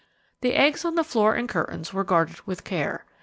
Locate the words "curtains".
1.47-1.93